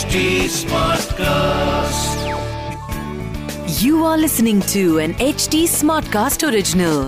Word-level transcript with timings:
HD 0.00 0.20
Smartcast. 0.48 2.20
You 3.82 4.04
are 4.04 4.16
listening 4.16 4.62
to 4.72 4.98
an 4.98 5.12
HD 5.24 5.60
Smartcast 5.72 6.46
original. 6.48 7.00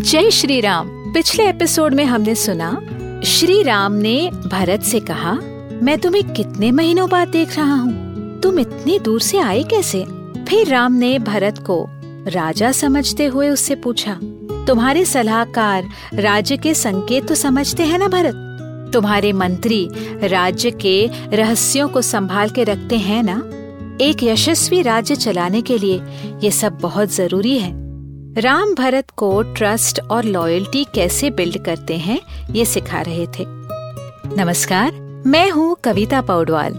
जय 0.00 0.30
श्री 0.30 0.60
राम 0.60 0.88
पिछले 1.14 1.48
episode 1.48 1.94
में 1.94 2.04
हमने 2.04 2.34
सुना 2.34 2.70
श्री 3.24 3.62
राम 3.62 3.92
ने 3.98 4.16
भरत 4.46 4.82
से 4.82 5.00
कहा 5.10 5.34
मैं 5.82 5.98
तुम्हें 5.98 6.32
कितने 6.32 6.70
महीनों 6.72 7.08
बाद 7.10 7.28
देख 7.28 7.56
रहा 7.56 7.74
हूँ 7.74 8.40
तुम 8.40 8.58
इतनी 8.58 8.98
दूर 8.98 9.20
से 9.20 9.38
आए 9.40 9.62
कैसे 9.70 10.04
फिर 10.48 10.68
राम 10.68 10.92
ने 10.94 11.18
भरत 11.28 11.58
को 11.66 11.84
राजा 12.28 12.72
समझते 12.72 13.26
हुए 13.26 13.48
उससे 13.48 13.74
पूछा 13.76 14.18
तुम्हारे 14.66 15.04
सलाहकार 15.04 15.88
राज्य 16.14 16.56
के 16.56 16.74
संकेत 16.74 17.28
तो 17.28 17.34
समझते 17.34 17.82
हैं 17.82 17.98
ना 17.98 18.08
भरत 18.08 18.44
तुम्हारे 18.92 19.32
मंत्री 19.32 19.88
राज्य 20.22 20.70
के 20.70 21.10
रहस्यों 21.12 21.88
को 21.88 22.02
संभाल 22.02 22.50
के 22.50 22.64
रखते 22.64 22.96
हैं 22.96 23.22
ना? 23.22 23.42
एक 24.04 24.22
यशस्वी 24.22 24.82
राज्य 24.82 25.16
चलाने 25.16 25.62
के 25.62 25.78
लिए 25.78 26.02
ये 26.44 26.50
सब 26.50 26.78
बहुत 26.78 27.08
ज़रूरी 27.08 27.58
है। 27.58 27.88
राम 28.40 28.74
भरत 28.74 29.10
को 29.16 29.42
ट्रस्ट 29.42 30.00
और 30.00 30.24
लॉयल्टी 30.24 30.84
कैसे 30.94 31.30
बिल्ड 31.30 31.64
करते 31.64 31.96
हैं, 31.96 32.20
ये 32.50 32.64
सिखा 32.64 33.00
रहे 33.00 33.26
थे। 33.26 33.44
नमस्कार, 34.36 34.92
मैं 35.26 35.50
हूँ 35.50 35.76
कविता 35.84 36.20
पौडवाल। 36.20 36.72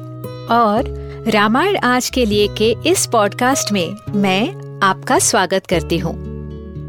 और 0.52 1.00
रामायण 1.28 1.78
आज 1.78 2.10
के 2.10 2.26
लिए 2.26 2.48
के 2.48 2.76
इस 2.86 3.06
पॉडकास्ट 3.06 3.72
में 3.72 3.96
मैं 4.10 4.70
आपका 4.84 5.20
स्वागत 5.20 5.66
करती 5.66 5.98
हूँ। 5.98 6.29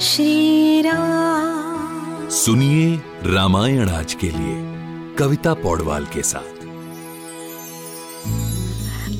श्री 0.00 0.82
राम 0.82 2.28
सुनिए 2.28 2.96
रामायण 3.26 3.88
आज 3.88 4.14
के 4.14 4.26
लिए 4.26 5.14
कविता 5.18 5.54
पौडवाल 5.54 6.04
के 6.04 6.22
साथ। 6.22 6.66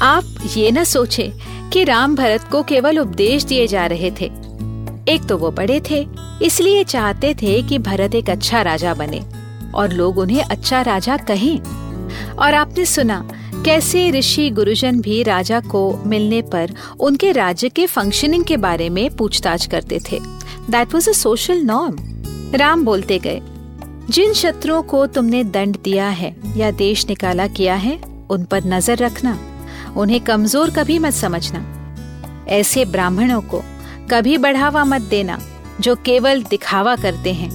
आप 0.03 0.25
ये 0.57 0.71
न 0.71 0.85
सोचे 0.85 1.33
कि 1.73 1.85
राम 1.85 2.17
भरत 2.17 2.49
को 2.53 2.63
केवल 2.63 2.99
उपदेश 2.99 3.45
दिए 3.45 3.67
जा 3.67 3.87
रहे 3.87 4.11
थे। 4.11 4.31
एक 5.09 5.27
तो 5.29 5.39
वो 5.39 5.51
बड़े 5.51 5.81
थे 5.91 6.07
इसलिए 6.43 6.85
चाहते 6.85 7.35
थे 7.35 7.63
कि 7.63 7.79
भरत 7.79 8.15
एक 8.15 8.31
अच्छा 8.31 8.63
राजा 8.63 8.95
बने 8.95 9.25
और 9.75 9.93
लोग 9.93 10.19
उन्हें 10.19 10.43
अच्छा 10.43 10.83
राजा 10.83 11.17
कहें। 11.17 11.59
और 12.35 12.55
आपने 12.55 12.85
सुना 12.85 13.31
कैसे 13.65 14.11
ऋषि 14.11 14.51
गुरुजन 14.51 15.01
भी 15.01 15.23
राजा 15.23 15.61
को 15.61 16.01
मिलने 16.07 16.43
पर 16.43 16.75
उनके 17.01 17.33
राज्य 17.33 17.69
के 17.69 17.87
फंक्शनिंग 17.87 18.45
के 18.45 18.57
बारे 18.57 18.89
में 18.89 19.17
पूछताछ 19.17 19.67
करते 19.67 20.01
थे। 20.13 20.36
That 20.70 20.95
was 20.95 21.09
a 21.11 21.12
social 21.12 21.62
norm 21.62 21.97
Ram 22.55 22.84
बोलते 22.84 23.19
गए, 23.19 23.41
जिन 24.11 24.33
शत्रुओं 24.33 24.83
को 24.83 25.06
तुमने 25.06 25.42
दंड 25.45 25.77
दिया 25.84 26.08
है 26.08 26.34
या 26.56 26.70
देश 26.70 27.06
निकाला 27.08 27.47
किया 27.47 27.75
है, 27.75 27.98
उन 28.31 28.45
पर 28.45 28.64
नज़र 28.64 28.98
रखना। 28.98 29.39
उन्हें 29.97 30.20
कमज़ोर 30.20 30.70
कभी 30.70 30.98
मत 30.98 31.12
समझना। 31.12 31.64
ऐसे 32.48 32.85
ब्राह्मणों 32.85 33.41
को 33.42 33.63
कभी 34.11 34.39
बढ़ावा 34.39 34.85
मत 34.85 35.02
देना, 35.02 35.39
जो 35.80 35.95
केवल 35.96 36.42
दिखावा 36.42 36.96
करते 36.96 37.33
हैं। 37.33 37.51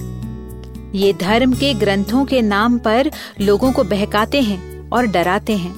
ये 0.94 1.12
धर्म 1.12 1.52
के 1.52 1.72
ग्रंथों 1.74 2.24
के 2.24 2.40
नाम 2.42 2.78
पर 2.78 3.10
लोगों 3.40 3.72
को 3.72 3.84
बहकाते 3.84 4.40
हैं 4.40 4.90
और 4.90 5.06
डराते 5.06 5.56
हैं। 5.56 5.74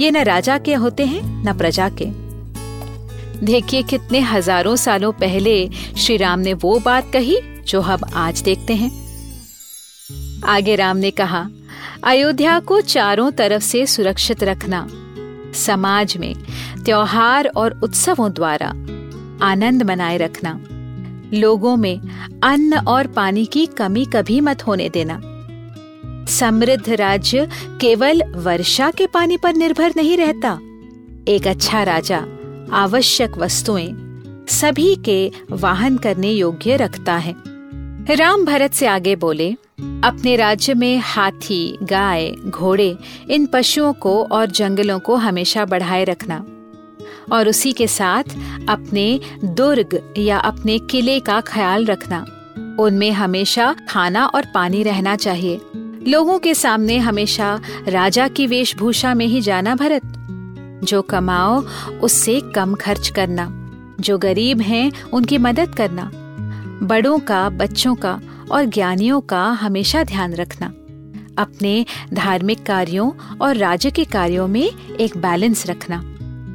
ये 0.00 0.10
न 0.10 0.22
राजा 0.24 0.58
के 0.58 0.74
होते 0.74 1.06
हैं, 1.06 1.22
न 1.44 1.56
प्रजा 1.58 1.88
के। 1.88 2.29
देखिए 3.42 3.82
कितने 3.82 4.20
हज़ारों 4.20 4.74
सालों 4.76 5.12
पहले 5.12 5.68
श्री 5.96 6.16
राम 6.16 6.40
ने 6.40 6.52
वो 6.54 6.78
बात 6.78 7.10
कही 7.12 7.36
जो 7.66 7.80
हम 7.80 8.00
आज 8.14 8.42
देखते 8.42 8.74
हैं। 8.74 8.90
आगे 10.44 10.74
राम 10.76 10.96
ने 10.96 11.10
कहा, 11.10 11.46
अयोध्या 12.04 12.58
को 12.60 12.80
चारों 12.80 13.30
तरफ़ 13.30 13.62
से 13.62 13.86
सुरक्षित 13.86 14.42
रखना, 14.44 14.86
समाज 15.56 16.16
में 16.16 16.34
त्योहार 16.84 17.46
और 17.46 17.80
उत्सवों 17.82 18.32
द्वारा 18.32 18.68
आनंद 19.46 19.82
मनाए 19.82 20.16
रखना, 20.16 20.52
लोगों 21.34 21.76
में 21.76 22.00
अन्न 22.42 22.78
और 22.78 23.06
पानी 23.06 23.44
की 23.46 23.66
कमी 23.66 24.04
कभी 24.04 24.40
मत 24.40 24.66
होने 24.66 24.88
देना। 24.88 25.20
समृद्ध 26.30 26.90
राज्य 26.90 27.48
केवल 27.80 28.22
वर्षा 28.36 28.90
के 28.90 29.06
पानी 29.06 29.36
पर 29.36 29.54
निर्भर 29.54 29.92
नहीं 29.96 30.16
रहता। 30.16 30.58
एक 31.28 31.46
अच्छा 31.46 31.82
राजा 31.82 32.24
आवश्यक 32.72 33.38
वस्तुएँ 33.38 33.88
सभी 34.48 34.94
के 34.94 35.32
वाहन 35.50 35.96
करने 35.96 36.30
योग्य 36.30 36.76
रखता 36.76 37.16
है। 37.16 37.34
राम 38.14 38.44
भरत 38.44 38.72
से 38.72 38.86
आगे 38.86 39.16
बोले, 39.16 39.52
अपने 40.04 40.36
राज्य 40.36 40.74
में 40.74 41.00
हाथी, 41.04 41.78
गाय, 41.82 42.30
घोड़े, 42.30 42.96
इन 43.30 43.46
पशुओं 43.46 43.92
को 43.92 44.24
और 44.24 44.46
जंगलों 44.46 44.98
को 44.98 45.16
हमेशा 45.16 45.64
बढ़ाए 45.64 46.04
रखना 46.04 46.46
और 47.32 47.48
उसी 47.48 47.72
के 47.72 47.86
साथ 47.86 48.24
अपने 48.68 49.20
दुर्ग 49.44 50.14
या 50.18 50.38
अपने 50.38 50.78
किले 50.78 51.20
का 51.20 51.40
ख्याल 51.40 51.84
रखना। 51.84 52.26
उनमें 52.80 53.12
हमेशा 53.12 53.76
खाना 53.88 54.26
और 54.26 54.46
पानी 54.54 54.82
रहना 54.82 55.16
चाहिए। 55.16 55.60
लोगों 56.08 56.38
के 56.38 56.54
सामने 56.54 56.98
हमेशा 56.98 57.60
राजा 57.88 58.28
की 58.28 58.46
वेशभूषा 58.46 59.14
में 59.14 59.26
ही 59.26 59.40
जाना 59.40 59.74
भरत। 59.74 60.09
जो 60.84 61.02
कमाओ, 61.02 61.64
उससे 62.02 62.40
कम 62.54 62.74
खर्च 62.74 63.08
करना। 63.08 63.56
जो 64.00 64.18
गरीब 64.18 64.60
हैं, 64.60 64.92
उनकी 65.12 65.38
मदद 65.38 65.74
करना। 65.74 66.10
बड़ों 66.82 67.18
का, 67.18 67.48
बच्चों 67.48 67.94
का 67.94 68.20
और 68.50 68.64
ज्ञानियों 68.64 69.20
का 69.20 69.44
हमेशा 69.44 70.04
ध्यान 70.04 70.34
रखना। 70.34 70.66
अपने 71.42 71.86
धार्मिक 72.14 72.66
कार्यों 72.66 73.38
और 73.40 73.56
राज्य 73.56 73.90
के 73.90 74.04
कार्यों 74.04 74.48
में 74.48 74.96
एक 75.00 75.16
बैलेंस 75.16 75.66
रखना। 75.66 76.02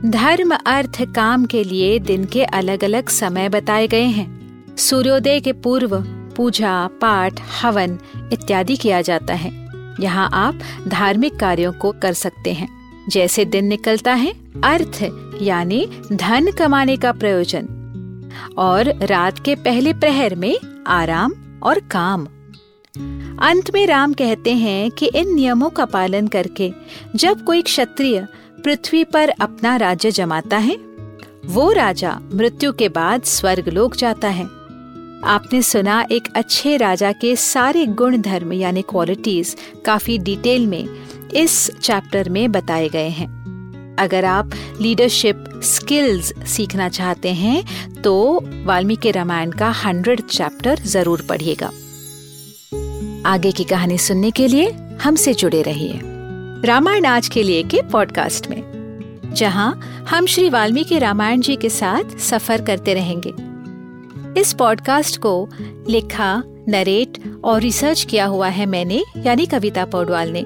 धर्म, 0.06 0.56
अर्थ, 0.66 1.02
काम 1.02 1.46
के 1.46 1.64
लिए 1.64 2.00
दिन 2.00 2.26
के 2.26 2.44
अलग 2.44 2.84
अलग 2.84 3.10
समय 3.10 3.50
बताए 3.50 3.88
गए 3.88 4.06
हैं। 4.06 4.36
सूर्योदय 4.78 5.40
के 5.40 5.54
पूर्व 5.54 6.00
पूजा, 6.38 6.88
पाठ, 6.88 7.42
हवन 7.64 8.00
इत्यादि 8.34 8.76
किया 8.76 9.02
जाता 9.02 9.34
है। 9.34 9.70
यहाँ 10.00 10.30
आप 10.34 10.60
धार्मिक 10.88 11.40
कार्यों 11.40 11.74
को 11.74 11.92
कर 11.92 12.14
सकते 12.14 12.54
हैं। 12.54 12.85
जैसे 13.10 13.46
दिन 13.46 13.66
निकलता 13.66 14.14
है, 14.14 14.34
अर्थ, 14.64 15.10
यानी 15.42 15.90
धन 16.14 16.52
कमाने 16.52 16.98
का 16.98 17.12
प्रयोजन। 17.12 17.68
और 18.58 19.06
रात 19.06 19.40
के 19.40 19.56
पहले 19.56 19.94
प्रहर 19.94 20.36
में 20.36 20.60
आराम 20.88 21.34
और 21.64 21.80
काम। 21.80 22.28
अंत 23.40 23.74
में 23.74 23.88
राम 23.88 24.14
कहते 24.14 24.54
हैं 24.54 24.92
कि 24.92 25.06
इन 25.06 25.36
नियमों 25.36 25.70
का 25.70 25.86
पालन 25.86 26.28
करके 26.28 26.72
जब 27.16 27.44
कोई 27.44 27.62
क्षत्रिय 27.62 28.28
पृथ्वी 28.64 29.04
पर 29.04 29.30
अपना 29.30 29.76
राज्य 29.76 30.12
जमाता 30.12 30.58
है, 30.58 30.78
वो 31.46 31.72
राजा 31.72 32.20
मृत्यु 32.34 32.72
के 32.74 32.90
बाद 32.90 33.24
स्वर्ग 33.24 33.70
लोक 33.70 33.96
जाता 33.96 34.28
है। 34.28 34.46
आपने 35.24 35.62
सुना 35.62 36.06
एक 36.12 36.24
अच्छे 36.36 36.78
राजा 36.78 37.12
के 37.12 37.36
सारे 37.36 37.86
गुण 37.86 38.18
धर्म 38.18 38.54
यानी 38.54 38.82
क्वालिटीज 38.82 39.56
काफ़ी 39.86 40.18
डिटेल 40.18 40.68
में 40.68 40.88
इस 41.34 41.70
चैप्टर 41.74 42.30
में 42.30 42.52
बताए 42.52 42.90
गए 42.90 43.10
हैं। 43.10 43.34
अगर 44.00 44.26
आप 44.26 44.52
लीडरशिप 44.82 45.44
स्किल्स 45.64 46.34
सीखना 46.48 46.90
चाहते 46.90 47.30
हैं 47.34 48.02
तो 48.02 48.16
वाल्मीकि 48.66 49.12
रामायण 49.12 49.52
का 49.52 49.70
हंड्रेड 49.86 50.22
चैप्टर 50.22 50.80
ज़रूर 50.86 51.22
पढ़िएगा। 51.22 51.72
आगे 53.26 53.52
की 53.52 53.64
कहानी 53.64 53.98
सुनने 53.98 54.32
के 54.32 54.48
लिए 54.48 54.72
हमसे 55.04 55.34
जुड़े 55.34 55.62
रहिए 55.62 56.00
रामायण 56.66 57.06
आज 57.06 57.28
के 57.28 57.44
लिए 57.44 57.64
के 57.64 57.82
पॉडकास्ट 57.82 58.50
में, 58.50 59.32
जहाँ 59.34 60.06
हम 60.10 60.26
श्री 60.26 60.50
वाल्मीकि 60.50 61.00
रामायण 61.00 61.42
जी 61.42 61.56
के 61.56 61.70
साथ 61.70 62.18
सफ़र 62.20 62.62
करते 62.62 62.94
रहेंगे। 62.94 63.34
इस 64.40 64.54
पॉडकास्ट 64.54 65.18
को 65.18 65.50
लिखा, 65.90 66.44
नरेट 66.70 67.18
और 67.44 67.62
रिसर्च 67.62 68.04
किया 68.04 68.26
हुआ 68.26 68.48
है 68.48 68.66
मैंने, 68.66 69.04
यानी 69.18 69.46
कविता 69.46 69.86
पौडवाल 69.86 70.30
ने। 70.30 70.46